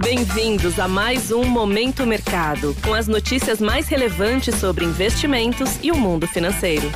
[0.00, 5.96] Bem-vindos a mais um Momento Mercado, com as notícias mais relevantes sobre investimentos e o
[5.96, 6.88] mundo financeiro.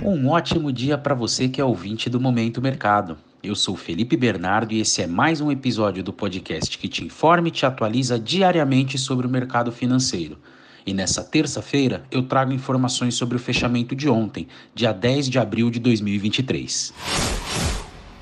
[0.00, 3.18] Um ótimo dia para você que é ouvinte do Momento Mercado.
[3.42, 7.48] Eu sou Felipe Bernardo e esse é mais um episódio do podcast que te informa
[7.48, 10.38] e te atualiza diariamente sobre o mercado financeiro.
[10.86, 15.68] E nessa terça-feira eu trago informações sobre o fechamento de ontem, dia 10 de abril
[15.68, 16.94] de 2023.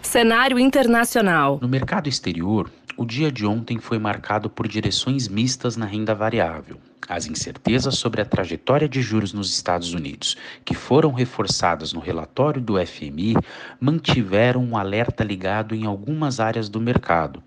[0.02, 1.58] Cenário internacional.
[1.60, 6.79] No mercado exterior, o dia de ontem foi marcado por direções mistas na renda variável.
[7.09, 12.61] As incertezas sobre a trajetória de juros nos Estados Unidos, que foram reforçadas no relatório
[12.61, 13.36] do FMI,
[13.81, 17.41] mantiveram um alerta ligado em algumas áreas do mercado.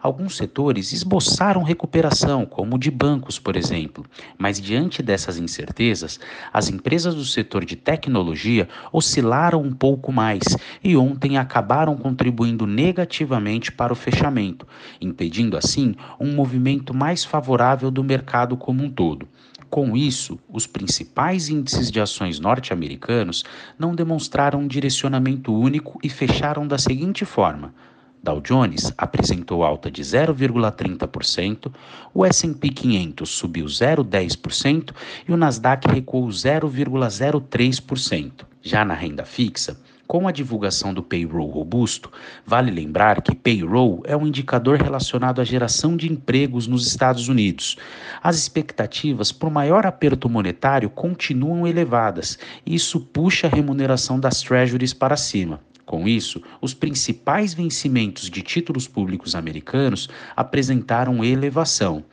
[0.00, 4.04] Alguns setores esboçaram recuperação, como o de bancos, por exemplo,
[4.38, 6.20] mas diante dessas incertezas,
[6.52, 10.42] as empresas do setor de tecnologia oscilaram um pouco mais
[10.84, 14.66] e ontem acabaram contribuindo negativamente para o fechamento,
[15.00, 19.28] impedindo assim um movimento mais favorável do mercado como um todo.
[19.68, 23.44] Com isso, os principais índices de ações norte-americanos
[23.78, 27.74] não demonstraram um direcionamento único e fecharam da seguinte forma:
[28.22, 31.70] Dow Jones apresentou alta de 0,30%,
[32.14, 34.94] o S&P 500 subiu 0,10%
[35.28, 38.46] e o Nasdaq recuou 0,03%.
[38.62, 39.76] Já na renda fixa,
[40.06, 42.10] com a divulgação do payroll robusto,
[42.44, 47.76] vale lembrar que payroll é um indicador relacionado à geração de empregos nos Estados Unidos.
[48.22, 54.94] As expectativas por maior aperto monetário continuam elevadas e isso puxa a remuneração das treasuries
[54.94, 55.60] para cima.
[55.84, 62.04] Com isso, os principais vencimentos de títulos públicos americanos apresentaram elevação.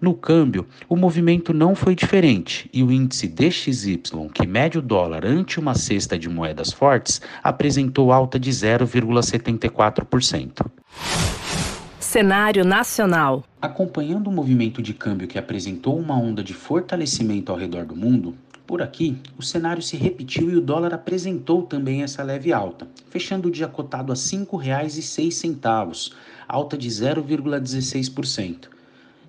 [0.00, 4.00] No câmbio, o movimento não foi diferente e o índice DXY,
[4.32, 10.66] que mede o dólar ante uma cesta de moedas fortes, apresentou alta de 0,74%.
[11.98, 13.42] Cenário nacional.
[13.60, 18.36] Acompanhando o movimento de câmbio que apresentou uma onda de fortalecimento ao redor do mundo,
[18.68, 23.48] por aqui, o cenário se repetiu e o dólar apresentou também essa leve alta, fechando
[23.48, 26.12] o dia cotado a R$ 5,06,
[26.46, 28.68] alta de 0,16%.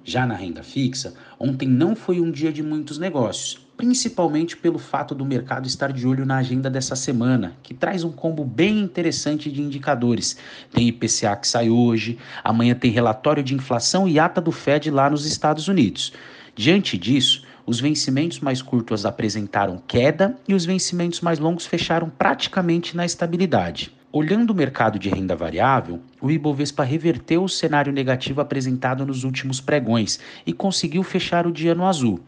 [0.04, 5.14] Já na renda fixa, ontem não foi um dia de muitos negócios, principalmente pelo fato
[5.14, 9.52] do mercado estar de olho na agenda dessa semana, que traz um combo bem interessante
[9.52, 10.38] de indicadores.
[10.72, 15.10] Tem IPCA que sai hoje, amanhã tem relatório de inflação e ata do Fed lá
[15.10, 16.14] nos Estados Unidos.
[16.56, 22.98] Diante disso, os vencimentos mais curtos apresentaram queda e os vencimentos mais longos fecharam praticamente
[22.98, 23.99] na estabilidade.
[24.12, 29.62] Olhando o mercado de renda variável, o Ibovespa reverteu o cenário negativo apresentado nos últimos
[29.62, 32.20] pregões e conseguiu fechar o dia no azul.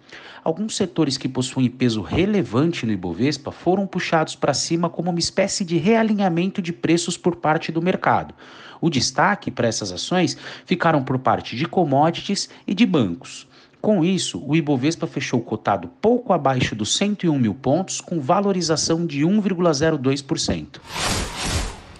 [0.43, 5.65] Alguns setores que possuem peso relevante no Ibovespa foram puxados para cima como uma espécie
[5.65, 8.35] de realinhamento de preços por parte do mercado.
[8.79, 10.37] O destaque para essas ações
[10.67, 13.47] ficaram por parte de commodities e de bancos.
[13.81, 19.21] Com isso, o Ibovespa fechou cotado pouco abaixo dos 101 mil pontos, com valorização de
[19.21, 20.79] 1,02%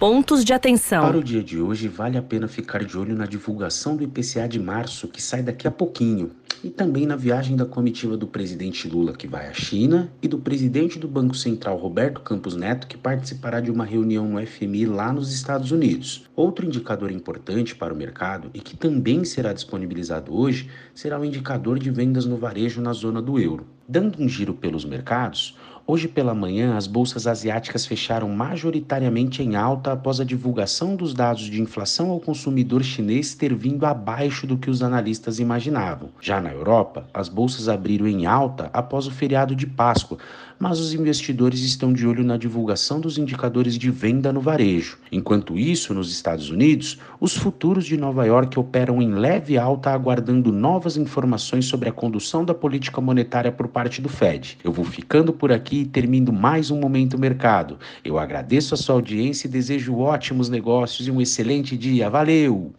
[0.02, 1.06] pontos de atenção.
[1.06, 4.48] Para o dia de hoje, vale a pena ficar de olho na divulgação do IPCA
[4.48, 6.32] de março, que sai daqui a pouquinho,
[6.64, 10.38] e também na viagem da comitiva do presidente Lula, que vai à China, e do
[10.38, 15.12] presidente do Banco Central, Roberto Campos Neto, que participará de uma reunião no FMI lá
[15.12, 16.28] nos Estados Unidos.
[16.34, 21.78] Outro indicador importante para o mercado e que também será disponibilizado hoje será o indicador
[21.78, 23.68] de vendas no varejo na zona do euro.
[23.88, 29.92] Dando um giro pelos mercados, Hoje pela manhã, as bolsas asiáticas fecharam majoritariamente em alta
[29.92, 34.70] após a divulgação dos dados de inflação ao consumidor chinês ter vindo abaixo do que
[34.70, 36.10] os analistas imaginavam.
[36.20, 40.18] Já na Europa, as bolsas abriram em alta após o feriado de Páscoa,
[40.62, 44.96] mas os investidores estão de olho na divulgação dos indicadores de venda no varejo.
[45.10, 50.52] Enquanto isso, nos Estados Unidos, os futuros de Nova York operam em leve alta, aguardando
[50.52, 54.56] novas informações sobre a condução da política monetária por parte do Fed.
[54.62, 57.76] Eu vou ficando por aqui e termino mais um Momento Mercado.
[58.04, 62.08] Eu agradeço a sua audiência e desejo ótimos negócios e um excelente dia.
[62.08, 62.72] Valeu!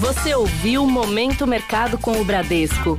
[0.00, 2.98] Você ouviu Momento Mercado com o Bradesco.